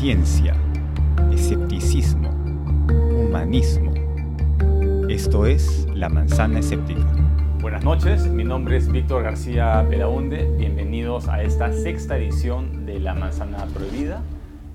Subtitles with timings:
[0.00, 0.56] ciencia,
[1.30, 2.30] escepticismo,
[2.90, 3.92] humanismo.
[5.10, 7.04] Esto es La Manzana Escéptica.
[7.60, 10.56] Buenas noches, mi nombre es Víctor García Belaunde.
[10.56, 14.22] Bienvenidos a esta sexta edición de La Manzana Prohibida.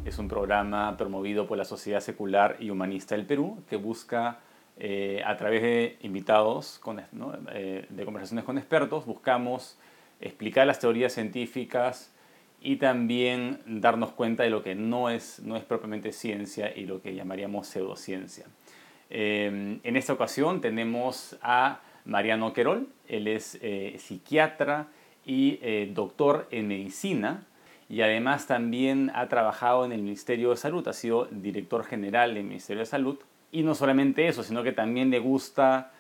[0.06, 4.42] Es un programa promovido por la Sociedad Secular y Humanista del Perú que busca,
[4.78, 6.80] eh, a través de invitados
[7.52, 9.80] eh, de conversaciones con expertos, buscamos
[10.22, 12.12] explicar las teorías científicas
[12.66, 17.00] y también darnos cuenta de lo que no es, no es propiamente ciencia y lo
[17.00, 18.48] que llamaríamos pseudociencia.
[19.12, 24.88] Eh, en esta ocasión tenemos a Mariano Querol, él es eh, psiquiatra
[25.28, 27.46] y eh, doctor en medicina
[27.88, 32.46] y además también ha trabajado en el Ministerio de Salud, ha sido director general del
[32.46, 33.20] Ministerio de Salud
[33.52, 35.92] y no solamente eso, sino que también le gusta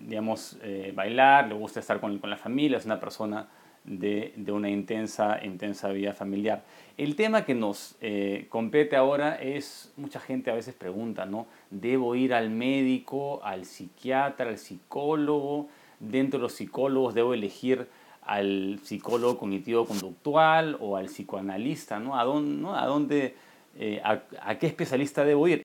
[0.00, 0.56] digamos,
[0.94, 3.46] bailar, le gusta estar con, con la familia, es una persona
[3.88, 6.64] de, una intensa, intensa vida familiar.
[6.96, 11.46] El tema que nos eh, compete ahora es, mucha gente a veces pregunta, ¿no?
[11.70, 15.68] ¿Debo ir al médico, al psiquiatra, al psicólogo?
[16.00, 17.86] Dentro de los psicólogos debo elegir
[18.22, 22.18] al psicólogo cognitivo-conductual o al psicoanalista, ¿no?
[22.18, 23.34] ¿A dónde, ¿A, dónde
[23.76, 25.62] eh, a, qué especialista debo ir?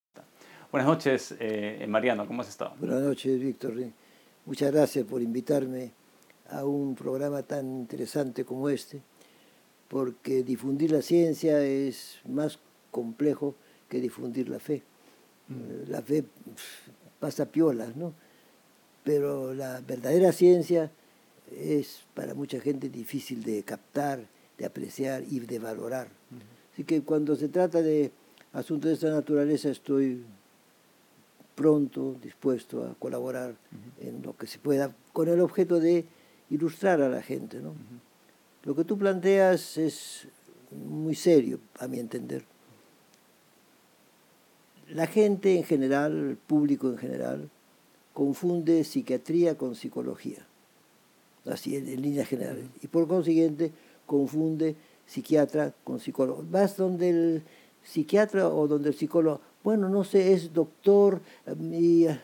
[0.71, 2.73] Buenas noches, eh, Mariano, ¿cómo has estado?
[2.79, 3.73] Buenas noches, Víctor.
[4.45, 6.02] Muchas gracias por invitarme
[6.53, 9.01] a un programa tan interesante como este,
[9.87, 12.59] porque difundir la ciencia es más
[12.91, 13.55] complejo
[13.89, 14.83] que difundir la fe.
[15.47, 15.53] Mm.
[15.53, 16.23] Eh, la fe
[17.19, 18.13] pasa piolas, ¿no?
[19.03, 20.91] Pero la verdadera ciencia
[21.51, 24.25] es para mucha gente difícil de captar,
[24.57, 26.07] de apreciar y de valorar.
[26.71, 28.11] Así que cuando se trata de
[28.53, 30.23] asuntos de esta naturaleza estoy
[31.55, 33.55] pronto, dispuesto a colaborar
[33.99, 36.05] en lo que se pueda, con el objeto de
[36.53, 37.59] ilustrar a la gente.
[37.59, 37.73] ¿no?
[38.63, 40.27] Lo que tú planteas es
[40.71, 42.45] muy serio, a mi entender.
[44.89, 47.49] La gente en general, el público en general,
[48.13, 50.45] confunde psiquiatría con psicología,
[51.45, 53.71] así en, líneas generales, y por consiguiente
[54.05, 54.75] confunde
[55.07, 56.45] psiquiatra con psicólogo.
[56.49, 57.43] Vas donde el
[57.83, 61.21] psiquiatra o donde el psicólogo, bueno, no sé, es doctor
[61.71, 62.17] y Em,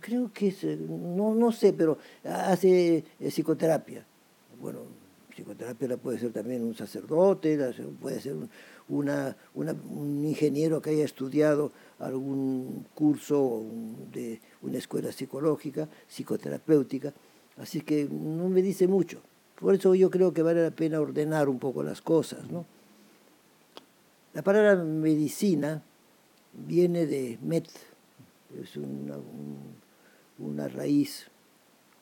[0.00, 4.04] creo que es, eh, no, no sé, pero hace eh, psicoterapia.
[4.60, 4.80] Bueno,
[5.34, 7.58] psicoterapia puede ser también un sacerdote,
[8.00, 8.36] puede ser
[8.88, 13.64] una, un ingeniero que haya estudiado algún curso
[14.12, 17.12] de una escuela psicológica, psicoterapéutica.
[17.58, 19.20] Así que no me dice mucho.
[19.58, 22.50] Por eso yo creo que vale la pena ordenar un poco las cosas.
[22.50, 22.66] ¿no?
[24.34, 25.82] La palabra medicina
[26.52, 27.66] viene de met,
[28.60, 29.16] es una,
[30.38, 31.26] una raíz,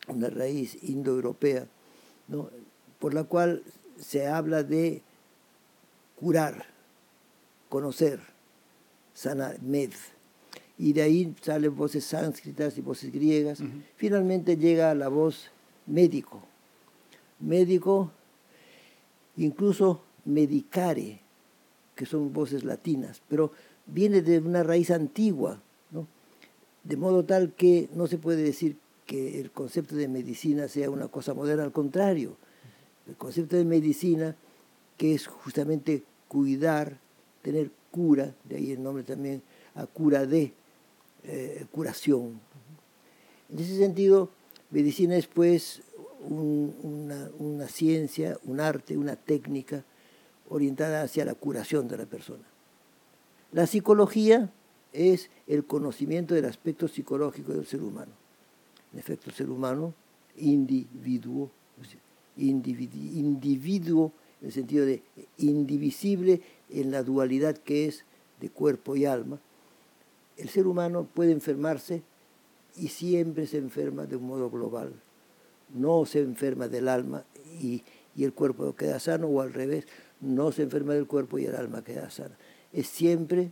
[0.09, 1.67] una raíz indoeuropea,
[2.29, 2.51] ¿no?
[2.99, 3.63] por la cual
[3.99, 5.03] se habla de
[6.17, 6.67] curar,
[7.69, 8.21] conocer,
[9.13, 9.93] sanar, med.
[10.79, 13.63] Y de ahí salen voces sánscritas y voces griegas.
[13.97, 15.51] Finalmente llega la voz
[15.87, 16.43] médico.
[17.39, 18.11] Médico,
[19.37, 21.21] incluso medicare,
[21.95, 23.53] que son voces latinas, pero
[23.87, 25.61] viene de una raíz antigua,
[26.85, 31.09] de modo tal que no se puede decir que el concepto de medicina sea una
[31.09, 32.37] cosa moderna, al contrario,
[33.07, 34.37] el concepto de medicina,
[34.97, 36.99] que es justamente cuidar,
[37.43, 39.43] tener cura, de ahí el nombre también
[39.75, 40.53] a cura de,
[41.25, 42.41] eh, curación.
[43.51, 44.31] En ese sentido,
[44.71, 45.83] medicina es pues
[46.21, 49.85] una, una ciencia, un arte, una técnica
[50.49, 52.45] orientada hacia la curación de la persona.
[53.53, 54.51] La psicología
[54.95, 58.13] es el conocimiento del aspecto psicológico del ser humano.
[58.93, 59.93] En efecto, el ser humano,
[60.37, 61.51] individuo,
[62.37, 65.03] individuo en el sentido de
[65.39, 66.41] indivisible
[66.71, 68.05] en la dualidad que es
[68.41, 69.41] de cuerpo y alma,
[70.37, 72.03] el ser humano puede enfermarse
[72.77, 74.93] y siempre se enferma de un modo global.
[75.73, 77.25] No se enferma del alma
[77.61, 77.83] y,
[78.15, 79.87] y el cuerpo queda sano o al revés,
[80.21, 82.37] no se enferma del cuerpo y el alma queda sana.
[82.73, 83.51] Es siempre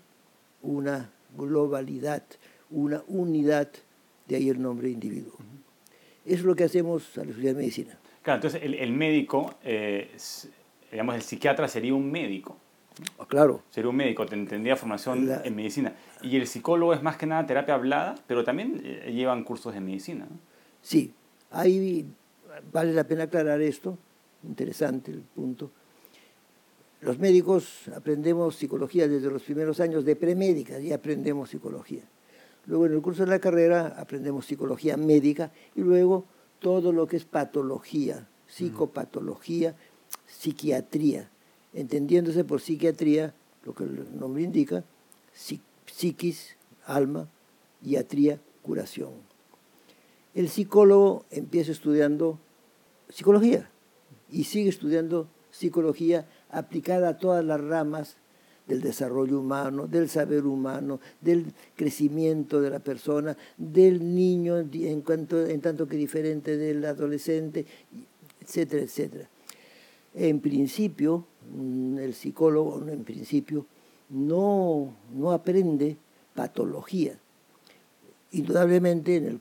[0.63, 2.23] una globalidad,
[2.71, 3.69] una unidad,
[4.27, 5.35] de ahí el nombre individuo.
[6.25, 7.99] Eso es lo que hacemos a la Sociedad de Medicina.
[8.23, 10.11] Claro, entonces el, médico, eh,
[10.91, 12.57] digamos, el psiquiatra sería un médico.
[13.19, 13.63] Ah, claro.
[13.71, 15.95] Sería un médico, tendría formación en medicina.
[16.23, 19.81] Y el psicólogo es más que nada terapia hablada, pero también eh, llevan cursos de
[19.81, 20.29] medicina.
[20.81, 21.13] Sí,
[21.51, 22.07] ahí
[22.73, 23.99] vale la pena aclarar esto,
[24.45, 25.73] interesante el punto
[27.03, 32.05] los médicos aprendemos psicología desde los primeros años de premédica, y aprendemos psicología.
[32.67, 36.25] Luego en el curso de la carrera aprendemos psicología médica y luego
[36.61, 39.75] todo lo que es patología, psicopatología,
[40.29, 41.29] psiquiatría,
[41.75, 43.35] entendiéndose por psiquiatría
[43.65, 44.85] lo que el nombre indica,
[45.35, 46.57] psiquis,
[46.87, 47.29] alma,
[47.83, 49.11] iatría, curación.
[50.35, 52.39] El psicólogo empieza estudiando
[53.09, 53.69] psicología
[54.31, 58.17] y sigue estudiando psicología aplicada a todas las ramas
[58.67, 65.45] del desarrollo humano, del saber humano, del crecimiento de la persona, del niño en, cuanto,
[65.45, 67.67] en tanto que diferente del adolescente,
[68.41, 69.29] etcétera, etcétera.
[70.15, 73.67] En principio, mm, el psicólogo, en principio,
[74.11, 75.97] no, no aprende
[76.35, 77.19] patología.
[78.33, 79.41] Indudablemente, en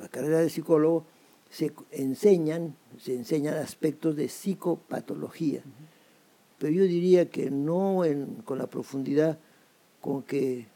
[0.00, 1.06] la carrera de psicólogo
[1.48, 5.62] se enseñan, se enseñan aspectos de psicopatología
[6.64, 8.00] pero yo diría que no
[8.46, 9.38] con la profundidad
[10.00, 10.66] con que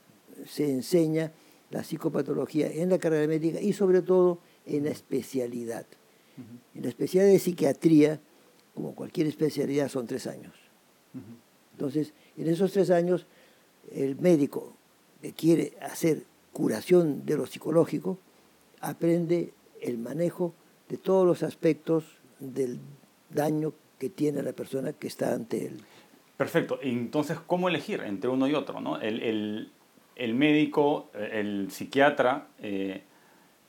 [0.47, 1.33] se enseña
[1.71, 5.87] la psicopatología en la carrera médica y sobre todo en la especialidad.
[6.75, 8.21] En la especialidad de psiquiatría,
[8.75, 10.53] como cualquier especialidad, son tres años.
[11.73, 13.25] Entonces, en esos tres años,
[13.91, 14.75] el médico
[15.23, 18.19] que quiere hacer curación de lo psicológico
[18.83, 20.53] aprende el manejo
[20.91, 22.05] de todos los aspectos
[22.41, 22.79] del
[23.31, 25.81] daño que tiene la persona que está ante él.
[26.37, 26.79] Perfecto.
[26.83, 28.81] Entonces, ¿cómo elegir entre uno y otro?
[28.81, 29.01] ¿no?
[29.01, 29.73] El,
[30.17, 33.03] médico, el psiquiatra, eh,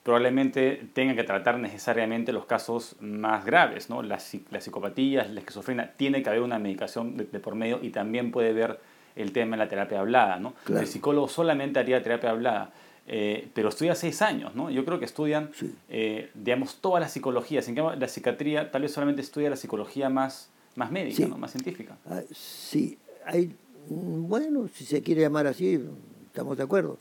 [0.03, 4.01] probablemente tenga que tratar necesariamente los casos más graves, ¿no?
[4.01, 8.31] Las, las psicopatías, la esquizofrenia, tiene que haber una medicación de, por medio y también
[8.31, 8.79] puede ver
[9.15, 10.53] el tema de la terapia hablada, ¿no?
[10.67, 12.71] El psicólogo solamente haría terapia hablada.
[13.11, 14.69] Eh, pero estudia seis años, ¿no?
[14.69, 15.50] Yo creo que estudian,
[15.89, 17.63] eh, digamos, toda la psicología.
[17.63, 21.35] Sin la psiquiatría tal vez solamente estudia la psicología más, más médica, ¿no?
[21.39, 21.97] más científica.
[22.07, 23.56] Ah, sí, hay,
[23.89, 25.83] bueno, si se quiere llamar así,
[26.27, 27.00] estamos de acuerdo,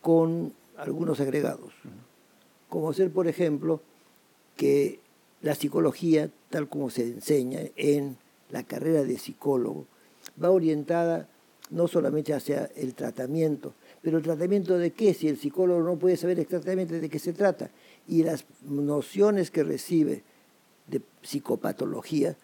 [0.00, 1.72] con algunos agregados.
[2.68, 3.80] Como ser, por ejemplo,
[4.56, 5.00] que
[5.40, 8.16] la psicología, tal como se enseña en
[8.50, 9.84] la carrera de psicólogo,
[10.42, 11.26] va orientada
[11.70, 16.16] no solamente hacia el tratamiento, pero el tratamiento de qué, si el psicólogo no puede
[16.16, 17.70] saber exactamente de qué se trata.
[18.08, 20.24] Y las nociones que recibe
[20.88, 22.36] de psicopatología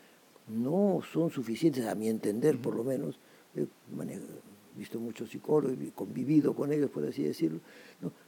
[0.48, 3.18] no son suficientes, a mi entender por lo menos.
[3.56, 3.66] He
[4.78, 7.58] visto muchos psicólogos, he convivido con ellos, por así decirlo.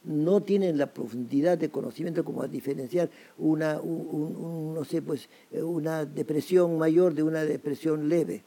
[0.02, 6.76] No, tienen la profundidad de conocimiento como a diferenciar una, no sé, pues, una depresión
[6.76, 8.42] mayor de una depresión leve,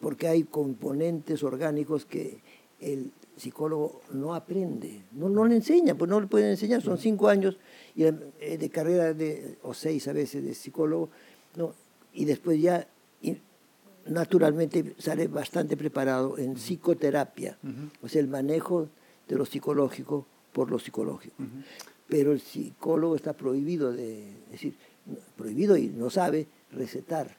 [0.00, 2.40] porque hay componentes orgánicos que
[2.80, 7.28] el psicólogo no aprende, no, no le enseña, pues no le pueden enseñar, son cinco
[7.28, 7.58] años
[7.96, 8.12] eh,
[8.58, 11.10] de carrera de, o seis a veces de psicólogo,
[11.56, 11.74] ¿no?
[12.12, 12.86] y después ya
[14.06, 17.58] naturalmente sale bastante preparado en psicoterapia,
[18.02, 18.88] o sea, el manejo
[19.28, 21.36] de lo psicológico por lo psicológico.
[22.08, 24.74] Pero el psicólogo está prohibido de, decir,
[25.36, 27.36] prohibido y no sabe recetar.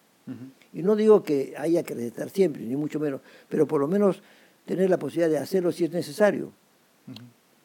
[0.73, 4.21] Y no digo que haya que recetar siempre, ni mucho menos, pero por lo menos
[4.67, 6.51] tener la posibilidad de hacerlo si es necesario.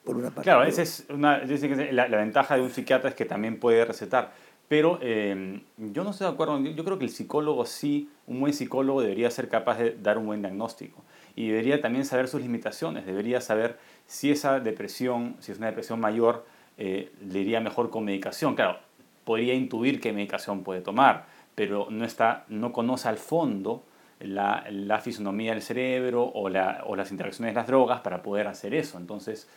[0.05, 0.43] Por una parte.
[0.43, 4.33] Claro, esa es una, la, la, ventaja de un psiquiatra es que también puede recetar.
[4.69, 8.55] Pero eh, yo no estoy de acuerdo, yo creo que el psicólogo sí, un buen
[8.55, 11.05] psicólogo debería ser capaz de dar un buen diagnóstico
[11.37, 16.01] y debería también saber sus limitaciones, debería saber si esa depresión, si es una depresión
[16.01, 16.47] mayor,
[16.79, 18.55] eh, le iría mejor con medicación.
[18.55, 18.79] Claro,
[19.25, 23.85] podría intuir qué medicación puede tomar, pero no, está, no conoce al fondo
[24.25, 28.47] la, la fisonomía del cerebro o, la, o, las interacciones de las drogas para poder
[28.47, 28.99] hacer eso.
[28.99, 29.49] Entonces,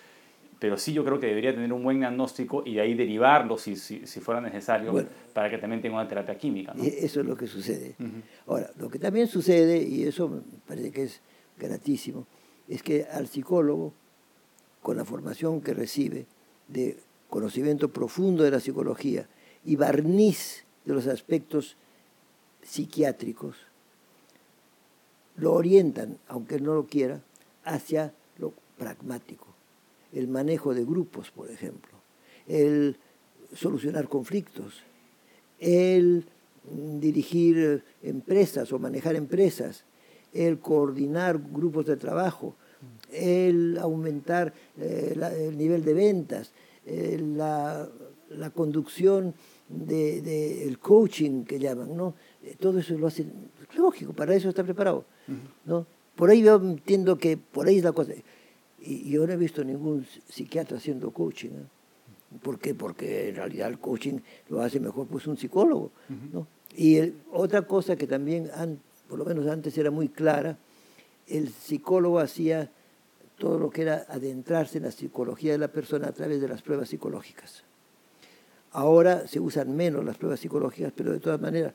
[0.59, 3.75] pero sí yo creo que debería tener un buen diagnóstico y de ahí derivarlo si,
[3.75, 6.73] si, si fuera necesario para que también tenga una terapia química.
[6.81, 7.95] Eso es lo que sucede.
[8.47, 11.21] Ahora, lo que también sucede, y eso me parece que es
[11.57, 12.25] gratísimo,
[12.67, 13.93] es que al psicólogo,
[14.81, 16.25] con la formación que recibe
[16.67, 16.97] de
[17.29, 19.27] conocimiento profundo de la psicología
[19.65, 21.75] y barniz de los aspectos
[22.61, 23.57] psiquiátricos,
[25.37, 27.21] lo orientan, aunque no lo quiera,
[27.63, 29.47] hacia lo pragmático.
[30.13, 31.91] El manejo de grupos, por ejemplo,
[32.47, 32.97] el
[33.53, 34.83] solucionar conflictos,
[35.59, 36.25] el
[36.99, 39.83] dirigir empresas o manejar empresas,
[40.33, 42.55] el coordinar grupos de trabajo,
[43.11, 45.15] el aumentar eh,
[45.47, 46.51] el nivel de ventas,
[46.85, 47.89] eh, la,
[48.53, 49.33] conducción
[49.69, 52.15] del de, coaching que llaman, ¿no?
[52.43, 53.31] Eh, todo eso lo hacen,
[53.77, 55.05] lógico, para eso está preparado.
[55.65, 55.85] ¿no?
[56.15, 58.13] Por ahí yo entiendo que por ahí es la cosa.
[58.79, 61.51] Y yo no he visto ningún psiquiatra haciendo coaching.
[62.41, 62.75] ¿Por qué?
[62.75, 65.91] Porque en realidad el coaching lo hace mejor pues un psicólogo.
[66.31, 66.47] ¿no?
[66.75, 68.49] Y otra cosa que también,
[69.07, 70.57] por lo menos antes era muy clara,
[71.27, 72.69] el psicólogo hacía
[73.37, 76.61] todo lo que era adentrarse en la psicología de la persona a través de las
[76.61, 77.63] pruebas psicológicas.
[78.71, 81.73] Ahora se usan menos las pruebas psicológicas, pero de todas maneras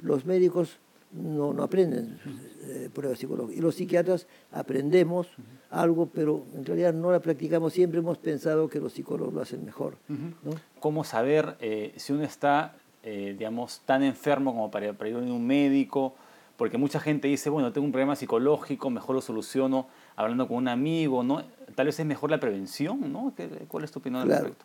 [0.00, 0.78] los médicos
[1.12, 2.18] no, no aprenden
[2.64, 3.58] eh, pruebas psicológicas.
[3.58, 5.28] Y los psiquiatras aprendemos
[5.70, 7.72] algo, pero en realidad no la practicamos.
[7.72, 9.96] Siempre hemos pensado que los psicólogos lo hacen mejor.
[10.08, 10.52] ¿no?
[10.80, 15.18] ¿Cómo saber eh, si uno está, eh, digamos, tan enfermo como para, para ir a
[15.18, 16.14] un médico?
[16.56, 20.68] Porque mucha gente dice, bueno, tengo un problema psicológico, mejor lo soluciono hablando con un
[20.68, 21.42] amigo, ¿no?
[21.74, 23.32] Tal vez es mejor la prevención, ¿no?
[23.68, 24.64] ¿Cuál es tu opinión al respecto?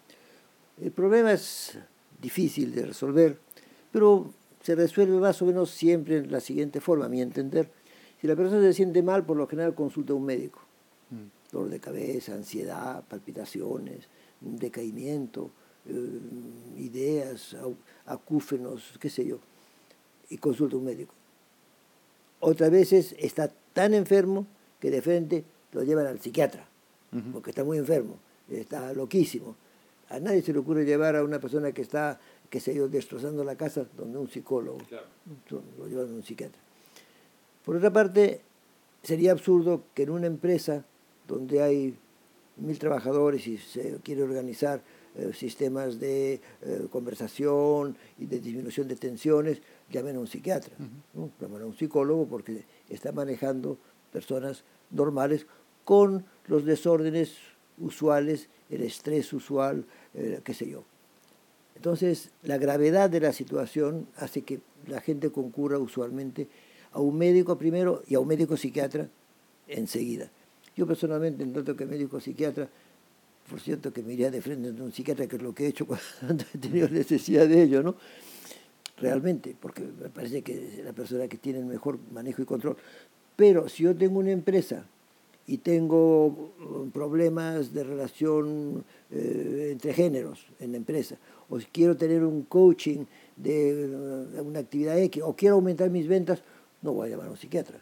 [0.82, 1.80] El problema es
[2.22, 3.40] difícil de resolver,
[3.92, 4.32] pero
[4.68, 7.72] se resuelve más o menos siempre en la siguiente forma, a mi entender.
[8.20, 10.60] Si la persona se siente mal, por lo general consulta a un médico.
[11.10, 11.54] Mm.
[11.54, 14.10] Dolor de cabeza, ansiedad, palpitaciones,
[14.42, 15.52] decaimiento,
[15.86, 16.20] eh,
[16.80, 17.56] ideas,
[18.08, 19.40] acúfenos, qué sé yo,
[20.28, 21.14] y consulta a un médico.
[22.42, 24.48] Otras veces está tan enfermo
[24.82, 26.68] que de frente lo llevan al psiquiatra,
[27.32, 28.20] porque está muy enfermo,
[28.50, 29.56] está loquísimo.
[30.10, 32.88] A nadie se le ocurre llevar a una persona que está, que se ha ido
[32.88, 34.80] destrozando la casa, donde un psicólogo,
[35.78, 36.62] lo llevan a un psiquiatra.
[37.66, 38.42] Por otra parte,
[39.04, 40.86] sería absurdo que en una empresa
[41.28, 41.98] donde hay
[42.56, 44.82] mil trabajadores y se quiere organizar
[45.16, 50.74] eh, sistemas de eh, conversación y de disminución de tensiones, llamen a un psiquiatra,
[51.40, 53.78] llamen a un psicólogo porque está manejando
[54.12, 55.46] personas normales
[55.84, 57.36] con los desórdenes
[57.80, 60.84] usuales, el estrés usual, eh, qué sé yo.
[61.76, 66.48] Entonces, la gravedad de la situación hace que la gente concurra usualmente
[66.92, 69.10] a un médico primero y a un médico psiquiatra
[69.68, 70.32] enseguida.
[70.76, 72.68] Yo personalmente, en tanto que médico psiquiatra,
[73.50, 75.68] por cierto que me iría de frente a un psiquiatra, que es lo que he
[75.68, 75.86] hecho
[76.20, 77.96] cuando he tenido necesidad de ello, ¿no?
[78.98, 82.78] Realmente, porque me parece que es la persona que tiene el mejor manejo y control.
[83.36, 84.86] Pero si yo tengo una empresa
[85.48, 91.16] y tengo um, problemas de relación eh, entre géneros en la empresa,
[91.50, 93.06] o quiero tener un coaching
[93.38, 96.44] de uh, una actividad X, o quiero aumentar mis ventas,
[96.82, 97.80] no voy a llamar a un psiquiatra,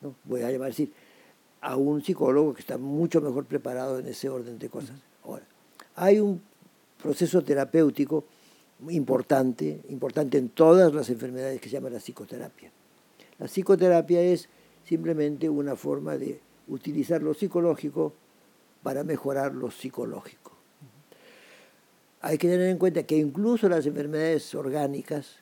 [0.00, 0.14] ¿no?
[0.24, 0.90] voy a llamar decir,
[1.60, 4.96] a un psicólogo que está mucho mejor preparado en ese orden de cosas.
[5.24, 5.44] Ahora,
[5.94, 6.40] hay un
[7.00, 8.24] proceso terapéutico
[8.88, 12.70] importante, importante en todas las enfermedades que se llama la psicoterapia.
[13.38, 14.48] La psicoterapia es
[14.84, 16.40] simplemente una forma de
[16.72, 18.14] utilizar lo psicológico
[18.82, 20.52] para mejorar lo psicológico.
[22.22, 25.36] Hay que tener en cuenta que incluso las enfermedades orgánicas,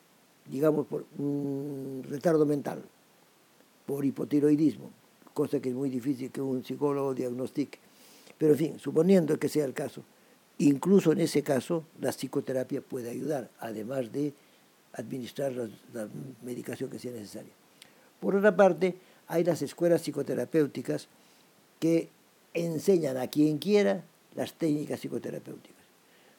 [0.46, 2.82] digamos por un retardo mental,
[3.86, 4.90] por hipotiroidismo,
[5.34, 7.78] cosa que es muy difícil que un psicólogo diagnostique,
[8.36, 10.02] pero en fin, suponiendo que sea el caso,
[10.58, 14.32] incluso en ese caso la psicoterapia puede ayudar, además de
[14.94, 16.08] administrar la, la
[16.42, 17.52] medicación que sea necesaria.
[18.18, 18.96] Por otra parte,
[19.28, 21.08] hay las escuelas psicoterapéuticas
[21.80, 22.08] que
[22.54, 24.04] enseñan a quien quiera
[24.36, 25.84] las técnicas psicoterapéuticas.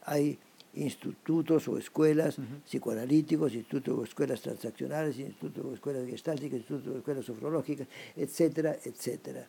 [0.06, 0.40] Hay
[0.74, 7.26] institutos o escuelas psicoanalíticos, institutos o escuelas transaccionales, institutos o escuelas gestálticas, institutos o escuelas
[7.26, 9.48] sofrológicas, etcétera, etcétera.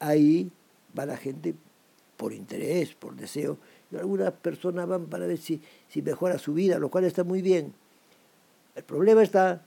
[0.00, 0.50] Ahí
[0.98, 1.54] va la gente
[2.16, 3.56] por interés, por deseo,
[3.98, 7.72] algunas personas van para ver si, si mejora su vida, lo cual está muy bien.
[8.76, 9.64] El problema está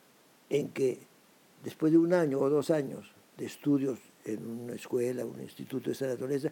[0.50, 1.00] en que
[1.64, 5.94] después de un año o dos años de estudios en una escuela, un instituto de
[5.94, 6.50] esa naturaleza,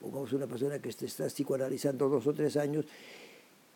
[0.00, 2.86] pongamos una persona que está psicoanalizando dos o tres años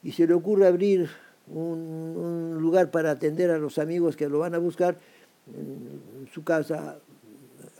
[0.02, 1.08] y se le ocurre abrir
[1.48, 4.98] un, lugar para atender a los amigos que lo van a buscar,
[5.52, 6.98] en su casa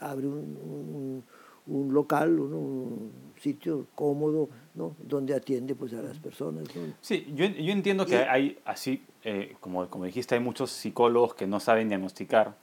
[0.00, 1.22] abre un,
[1.66, 4.94] local, un sitio cómodo, ¿no?
[5.02, 6.68] donde atiende pues, a las personas.
[7.00, 11.46] Sí, yo, yo, entiendo que hay así, eh, como, como dijiste, hay muchos psicólogos que
[11.46, 12.56] no saben diagnosticar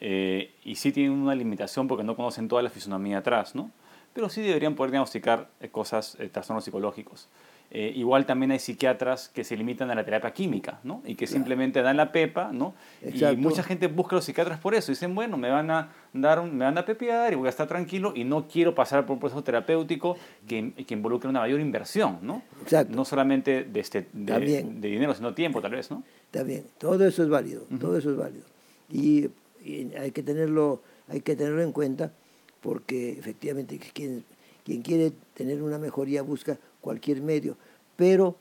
[0.00, 3.70] eh, y sí tienen una limitación porque no conocen toda la fisonomía atrás, ¿no?
[4.12, 7.28] Pero sí deberían poder diagnosticar eh, cosas, eh, trastornos psicológicos.
[7.70, 11.02] igual también hay psiquiatras que se limitan a la terapia química, ¿no?
[11.04, 12.74] Y que simplemente dan la pepa, ¿no?
[13.02, 14.90] Y mucha gente busca a los psiquiatras por eso.
[14.90, 18.14] Dicen, bueno, me van a dar me van a pepear y voy a estar tranquilo
[18.16, 22.40] y no quiero pasar por un proceso terapéutico que, que involucre una mayor inversión, ¿no?
[22.62, 22.96] Exacto.
[22.96, 26.02] No solamente de, este, de, de, dinero, sino tiempo, tal vez, ¿no?
[26.30, 26.64] También.
[26.78, 27.66] Todo eso es válido.
[27.78, 28.46] Todo eso es válido.
[28.90, 29.28] Y
[29.64, 32.12] y hay que tenerlo, hay que tenerlo en cuenta
[32.60, 34.24] porque efectivamente quien,
[34.64, 37.56] quien quiere tener una mejoría busca cualquier medio.
[37.96, 38.36] Pero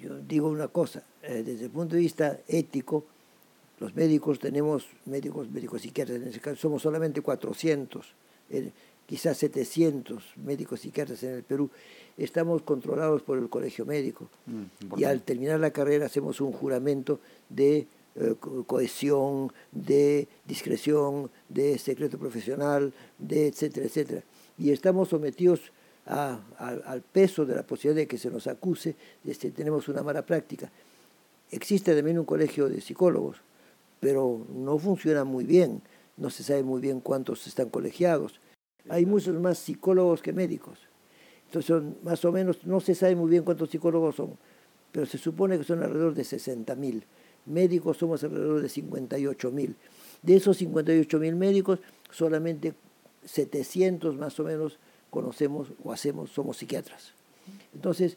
[0.00, 3.04] yo digo una cosa, eh, desde el punto de vista ético,
[3.80, 8.06] los médicos tenemos médicos, médicos psiquiatras, en ese caso somos solamente 400,
[8.50, 8.70] eh,
[9.06, 11.70] quizás 700 médicos psiquiatras en el Perú.
[12.16, 17.18] Estamos controlados por el colegio médico mm, y al terminar la carrera hacemos un juramento
[17.48, 18.34] de eh,
[18.66, 24.22] cohesión, de discreción, de secreto profesional, de etcétera, etcétera.
[24.56, 25.72] Y estamos sometidos
[26.06, 30.24] al peso de la posibilidad de que se nos acuse, de que tenemos una mala
[30.24, 30.70] práctica.
[31.50, 33.38] Existe también un colegio de psicólogos,
[34.00, 35.80] pero no funciona muy bien,
[36.16, 38.40] no se sabe muy bien cuántos están colegiados.
[38.88, 40.78] Hay muchos más psicólogos que médicos.
[41.46, 44.36] Entonces, son más o menos, no se sabe muy bien cuántos psicólogos son,
[44.92, 47.04] pero se supone que son alrededor de 60 mil.
[47.46, 49.76] Médicos somos alrededor de 58 mil.
[50.22, 52.74] De esos 58 mil médicos, solamente
[53.24, 54.78] 700 más o menos
[55.10, 57.12] conocemos o hacemos, somos psiquiatras.
[57.74, 58.16] Entonces,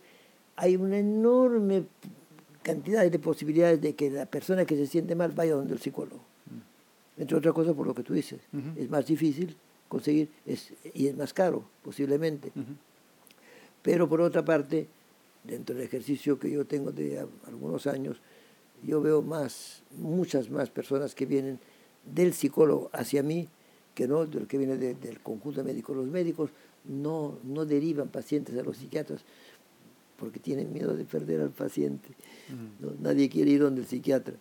[0.55, 1.83] hay una enorme
[2.63, 6.21] cantidad de posibilidades de que la persona que se siente mal vaya donde el psicólogo.
[7.17, 8.39] Entre otras cosas, por lo que tú dices,
[8.75, 9.55] es más difícil
[9.87, 12.51] conseguir es, y es más caro, posiblemente.
[13.81, 14.87] Pero por otra parte,
[15.43, 18.17] dentro del ejercicio que yo tengo de algunos años,
[18.83, 21.59] yo veo más, muchas más personas que vienen
[22.05, 23.49] del psicólogo hacia mí
[23.97, 25.95] que no del que viene del conjunto médico.
[25.95, 26.51] Los médicos
[26.85, 29.21] no, no derivan pacientes a los psiquiatras
[30.17, 32.09] porque tienen miedo de perder al paciente.
[32.49, 33.01] Mm.
[33.01, 34.35] Nadie quiere ir donde el psiquiatra.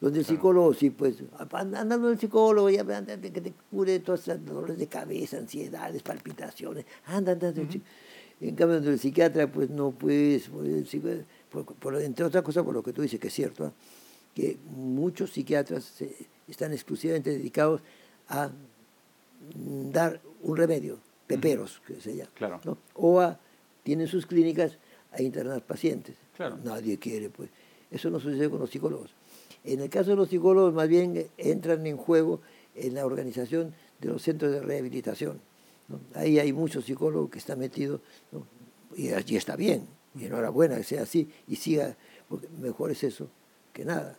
[0.00, 1.16] Donde el psicólogo, sí, pues,
[1.52, 7.32] andando el psicólogo, ya que te cure todos los dolores de cabeza, ansiedades, palpitaciones, anda,
[7.32, 7.52] anda.
[8.40, 10.50] En cambio, donde el psiquiatra, pues no puedes,
[11.50, 13.72] por, entre otras cosas, por lo que tú dices, que es cierto, ¿ah?
[14.34, 16.02] que muchos psiquiatras
[16.46, 17.80] están exclusivamente dedicados
[18.28, 18.50] a
[19.92, 22.30] dar un remedio, peperos, que se llama.
[22.34, 22.78] Claro.
[22.94, 23.38] O a,
[23.82, 24.78] tienen sus clínicas
[25.12, 26.16] a internar pacientes.
[26.62, 27.50] Nadie quiere, pues.
[27.90, 29.10] Eso no sucede con los psicólogos.
[29.64, 32.40] En el caso de los psicólogos, más bien entran en juego
[32.74, 35.40] en la organización de los centros de rehabilitación.
[36.14, 38.00] Ahí hay muchos psicólogos que están metidos,
[38.96, 39.86] y allí está bien,
[40.18, 41.96] y enhorabuena que sea así, y siga,
[42.28, 43.28] porque mejor es eso
[43.78, 44.18] que nada.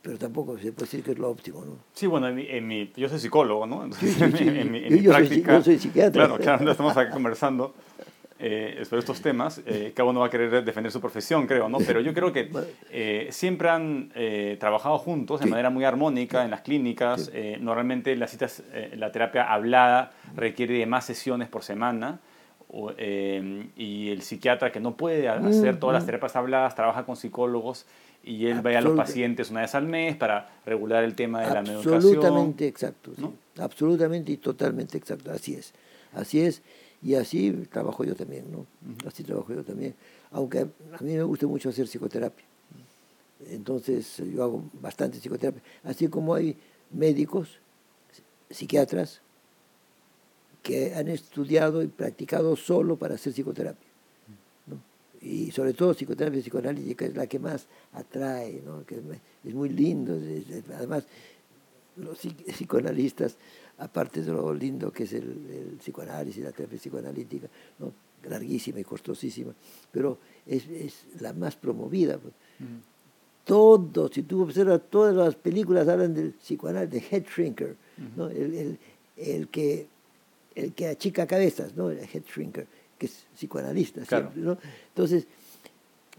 [0.00, 1.76] Pero tampoco se puede decir que es lo óptimo, ¿no?
[1.92, 3.84] Sí, bueno, en mi, yo soy psicólogo, ¿no?
[4.00, 6.26] en, mi, yo, práctica, soy, psiquiatra.
[6.26, 7.74] Claro, claro, estamos aquí conversando
[8.38, 9.60] eh, sobre estos temas.
[9.66, 11.78] Eh, cada uno va a querer defender su profesión, creo, ¿no?
[11.78, 12.50] Pero yo creo que
[12.90, 17.30] eh, siempre han eh, trabajado juntos de manera muy armónica en las clínicas.
[17.60, 18.62] normalmente las citas,
[18.96, 22.20] la terapia hablada requiere de más sesiones por semana.
[23.76, 27.86] Y el psiquiatra que no puede hacer todas las terapias habladas trabaja con psicólogos
[28.24, 31.54] y él va a los pacientes una vez al mes para regular el tema de
[31.54, 31.94] la medicación.
[31.94, 33.12] Absolutamente exacto,
[33.58, 35.72] absolutamente y totalmente exacto, así es,
[36.14, 36.62] así es.
[37.02, 38.66] Y así trabajo yo también, ¿no?
[39.06, 39.94] Así trabajo yo también.
[40.30, 42.46] Aunque a mí me gusta mucho hacer psicoterapia.
[43.50, 45.60] Entonces yo hago bastante psicoterapia.
[45.82, 46.56] Así como hay
[46.90, 47.58] médicos,
[48.48, 49.20] psiquiatras,
[50.64, 53.88] que han estudiado y practicado solo para hacer psicoterapia.
[54.66, 54.80] ¿no?
[55.20, 58.84] Y sobre todo psicoterapia psicoanalítica es la que más atrae, ¿no?
[58.84, 59.00] que
[59.44, 60.18] es muy lindo.
[60.74, 61.04] Además,
[61.96, 63.36] los psicoanalistas
[63.78, 67.48] aparte de lo lindo que es el, psicoanálisis, la terapia psicoanalítica,
[67.78, 67.92] ¿no?
[68.28, 69.52] larguísima y costosísima,
[69.92, 70.64] pero es,
[71.20, 72.18] la más promovida.
[72.18, 72.32] Pues.
[72.58, 72.94] Mm.
[73.44, 77.76] Todo, si tú observas, todas las películas hablan del psicoanálisis, de head shrinker,
[78.16, 78.28] ¿no?
[78.28, 79.88] el, que,
[80.54, 81.90] el que achica cabezas, ¿no?
[81.90, 82.66] el head shrinker,
[82.98, 84.02] que es psicoanalista
[84.36, 84.58] ¿no?
[84.88, 85.26] Entonces,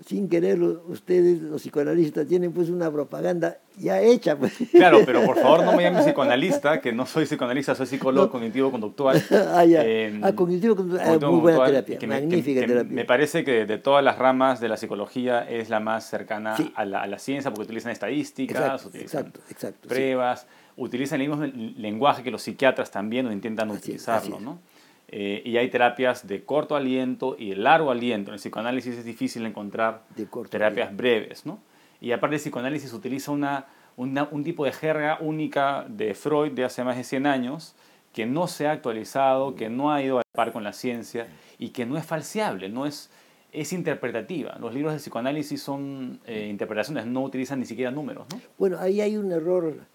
[0.06, 4.38] sin quererlo, ustedes, los psicoanalistas, tienen pues una propaganda ya hecha.
[4.38, 4.54] Pues.
[4.72, 9.24] Claro, pero por favor no me llamen psicoanalista, que no soy psicoanalista, soy psicólogo cognitivo-conductual.
[9.54, 9.86] ah, ya.
[9.86, 12.94] Eh, ah, cognitivo-conductual, muy buena terapia, magnífica terapia.
[12.94, 16.86] Me parece que de todas las ramas de la psicología es la más cercana a,
[16.86, 20.46] la, a, la, ciencia, porque utilizan estadísticas, exacto, utilizan exacto, pruebas,
[20.78, 21.46] utilizan el mismo
[21.78, 24.60] lenguaje que los psiquiatras también intentan utilizarlo, ¿no?
[25.08, 28.32] Eh, y hay terapias de corto aliento y de largo aliento.
[28.32, 30.04] En el psicoanálisis es difícil encontrar
[30.50, 31.60] terapias breves, ¿no?
[32.02, 36.84] Y aparte el psicoanálisis utiliza una, un tipo de jerga única de Freud de hace
[36.84, 37.76] más de 100 años
[38.14, 41.70] que no se ha actualizado, que no ha ido a par con la ciencia y
[41.70, 43.10] que no es falseable, no es,
[43.52, 44.58] es interpretativa.
[44.60, 48.26] Los libros de psicoanálisis son eh, interpretaciones, no utilizan ni siquiera números.
[48.32, 48.40] ¿no?
[48.58, 49.86] Bueno, ahí hay un error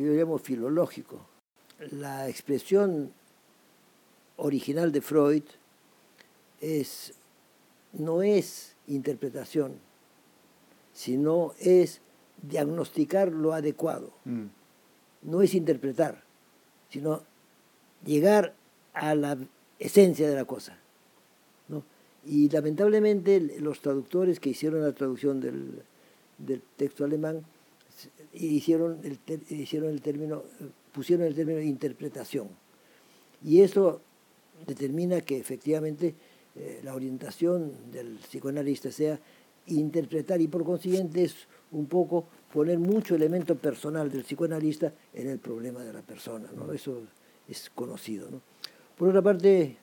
[0.00, 1.20] que yo llamo filológico.
[1.90, 3.12] La expresión
[4.36, 5.42] original de Freud
[6.60, 7.14] es,
[7.92, 9.74] no es interpretación,
[10.92, 12.00] sino es
[12.42, 14.12] diagnosticar lo adecuado.
[14.24, 14.46] Mm.
[15.22, 16.24] No es interpretar,
[16.88, 17.22] sino
[18.04, 18.54] llegar
[18.94, 19.36] a la
[19.78, 20.78] esencia de la cosa.
[22.26, 25.82] Y lamentablemente los traductores que hicieron la traducción del,
[26.76, 27.44] texto alemán
[28.32, 29.18] hicieron el,
[29.50, 30.42] hicieron el término,
[30.92, 32.48] pusieron el término interpretación.
[33.44, 34.00] Y eso
[34.66, 36.14] determina que efectivamente
[36.56, 39.18] eh, la orientación del psicoanalista sea
[39.66, 41.34] interpretar y por consiguiente es
[41.72, 46.72] un poco poner mucho elemento personal del psicoanalista en el problema de la persona, ¿no?
[46.72, 47.02] Eso
[47.48, 48.40] es conocido, ¿no?
[48.96, 49.76] Por otra parte,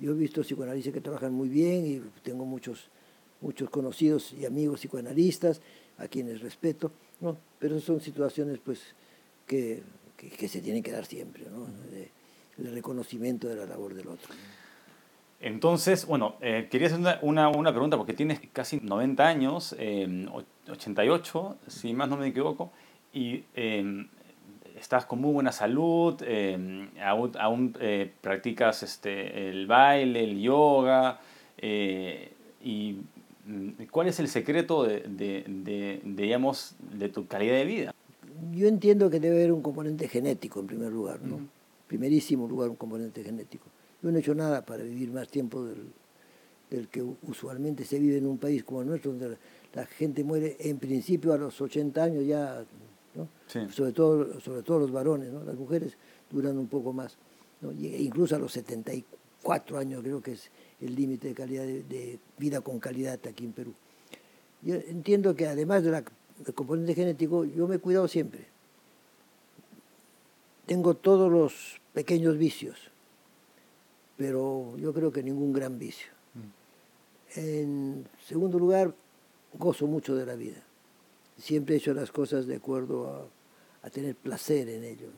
[0.00, 2.88] yo he visto psicoanalistas que trabajan muy bien y tengo muchos,
[3.40, 5.60] muchos conocidos y amigos psicoanalistas
[5.98, 7.36] a quienes respeto, ¿no?
[7.58, 8.80] Pero son situaciones pues
[9.46, 9.82] que,
[10.16, 11.66] que, se tienen que dar siempre, ¿no?
[12.58, 14.32] el reconocimiento de la labor del otro.
[15.40, 19.76] Entonces, bueno, eh, quería hacer una, una, pregunta porque tienes casi 90 años,
[20.68, 22.72] 88, em, si más no me equivoco,
[23.12, 24.08] y em,
[24.74, 31.20] estás con muy buena salud, em, aún, eh, practicas este, el baile, el yoga,
[31.58, 32.96] eh, y
[33.90, 37.94] ¿cuál es el secreto de, de, digamos, de tu calidad de vida?
[38.52, 41.40] Yo entiendo que debe haber un componente genético en primer lugar, ¿no?
[41.86, 43.66] Primerísimo lugar un componente genético.
[44.02, 45.86] Yo no he hecho nada para vivir más tiempo del,
[46.70, 49.36] del que usualmente se vive en un país como el nuestro, donde
[49.74, 52.64] la gente muere en principio a los 80 años ya
[53.70, 55.44] sobre, todo, sobre todo los varones, ¿no?
[55.44, 55.96] las mujeres
[56.30, 57.16] duran un poco más,
[57.60, 57.72] ¿no?
[57.72, 60.50] incluso a los 74 años creo que es
[60.84, 63.72] el límite de calidad de, vida con calidad aquí en Perú.
[64.62, 66.04] Yo entiendo que además de la,
[66.38, 68.46] del componente genético, yo me he cuidado siempre.
[70.66, 72.78] Tengo todos los pequeños vicios,
[74.16, 76.08] pero yo creo que ningún gran vicio.
[76.34, 77.38] Mm.
[77.38, 78.94] En segundo lugar,
[79.58, 80.62] gozo mucho de la vida
[81.38, 83.30] siempre he hecho las cosas de acuerdo
[83.82, 85.08] a, tener placer en ello.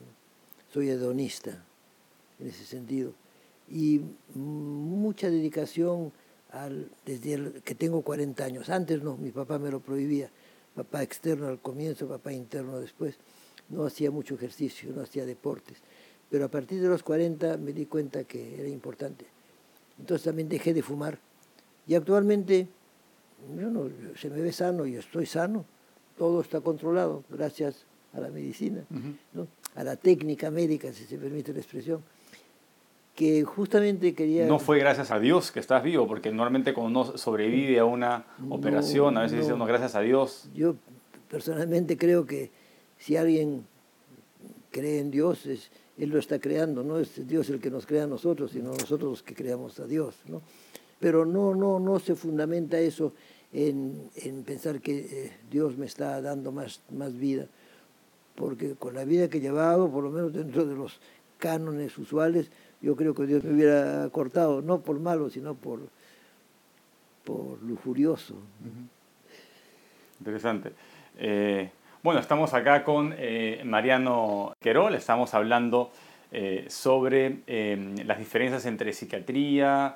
[0.73, 1.63] Soy hedonista
[2.37, 3.13] en ese sentido.
[3.69, 4.01] Y
[4.33, 6.11] mucha dedicación
[6.51, 8.69] al, desde que tengo 40 años.
[8.69, 10.29] Antes no, mi papá me lo prohibía.
[10.75, 13.15] Papá externo al comienzo, papá interno después.
[13.69, 15.77] No hacía mucho ejercicio, no hacía deportes.
[16.29, 19.25] Pero a partir de los 40 me di cuenta que era importante.
[19.99, 21.19] Entonces también dejé de fumar.
[21.87, 22.67] Y actualmente
[23.57, 25.65] yo no, se me ve sano y estoy sano
[26.17, 28.83] todo está controlado gracias a la medicina,
[29.75, 32.01] a la técnica médica, si se permite la expresión,
[33.17, 34.45] que justamente quería...
[34.45, 38.27] No fue gracias a Dios que estás vivo, porque normalmente cuando uno sobrevive a una
[38.47, 40.47] operación, a veces dice uno gracias a Dios.
[40.53, 40.75] Yo
[41.27, 42.51] personalmente creo que
[42.99, 43.65] si alguien
[44.69, 48.03] cree en Dios, es, Él lo está creando, no es Dios el que nos crea
[48.03, 50.13] a nosotros, sino nosotros los que creamos a Dios.
[50.27, 50.43] ¿no?
[50.99, 53.13] Pero no, no, no se fundamenta eso
[53.51, 57.47] en, en pensar que eh, Dios me está dando más, más vida,
[58.35, 60.99] porque con la vida que he llevado, por lo menos dentro de los
[61.39, 65.81] cánones usuales, yo creo que Dios me hubiera cortado, no por malo, sino por,
[67.23, 68.35] por lujurioso.
[70.19, 70.71] Interesante.
[71.17, 71.69] Eh,
[72.03, 75.91] bueno, estamos acá con eh, Mariano Querol, estamos hablando
[76.67, 77.43] sobre
[78.05, 79.95] las diferencias entre psiquiatría,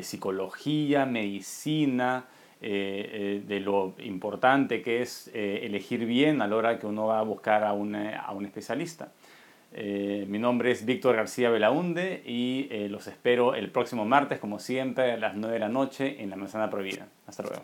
[0.00, 2.26] psicología, medicina,
[2.64, 7.06] eh, eh, de lo importante que es eh, elegir bien a la hora que uno
[7.06, 9.10] va a buscar a, a un especialista.
[9.74, 15.16] Mi nombre es Víctor García Belaunde y los espero el próximo martes, como siempre, a
[15.16, 17.08] las 9 de la noche en la Manzana Prohibida.
[17.26, 17.62] Hasta luego.